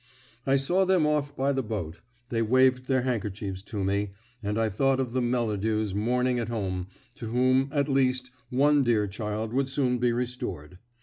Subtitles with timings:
[0.47, 4.67] I saw them off by the boat; they waved their handkerchiefs to me, and I
[4.67, 9.69] thought of the Melladews mourning at home, to whom, at least, one dear child would
[9.69, 10.79] soon be restored.